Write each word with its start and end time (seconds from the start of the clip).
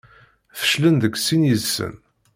Feclen 0.59 0.95
deg 0.99 1.13
sin 1.17 1.41
yid-sen. 1.47 1.93